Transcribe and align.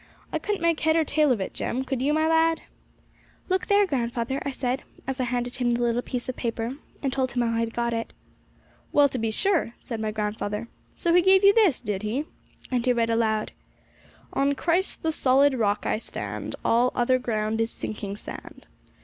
'I 0.33 0.39
couldn't 0.39 0.61
make 0.63 0.79
head 0.79 0.95
or 0.95 1.03
tail 1.03 1.31
of 1.31 1.39
it, 1.39 1.53
Jem; 1.53 1.83
could 1.83 2.01
you, 2.01 2.11
my 2.11 2.27
lad?' 2.27 2.63
'Look 3.49 3.67
there, 3.67 3.85
grandfather,' 3.85 4.41
I 4.43 4.49
said, 4.49 4.81
as 5.05 5.19
I 5.19 5.25
handed 5.25 5.57
him 5.57 5.69
the 5.69 5.83
little 5.83 6.01
piece 6.01 6.27
of 6.27 6.35
paper, 6.35 6.77
and 7.03 7.13
told 7.13 7.31
him 7.33 7.43
how 7.43 7.55
I 7.55 7.59
had 7.59 7.71
got 7.75 7.93
it. 7.93 8.11
'Well, 8.91 9.07
to 9.09 9.19
be 9.19 9.29
sure!' 9.29 9.75
said 9.79 9.99
my 9.99 10.09
grandfather 10.09 10.67
'So 10.95 11.13
he 11.13 11.21
gave 11.21 11.43
you 11.43 11.53
this, 11.53 11.79
did 11.79 12.01
he?' 12.01 12.25
and 12.71 12.83
he 12.83 12.93
read 12.93 13.11
aloud: 13.11 13.51
'On 14.33 14.55
Christ, 14.55 15.03
the 15.03 15.11
solid 15.11 15.53
Rock, 15.53 15.85
I 15.85 15.99
stand, 15.99 16.55
All 16.65 16.91
other 16.95 17.19
ground 17.19 17.61
is 17.61 17.69
sinking 17.69 18.17
sand.' 18.17 18.65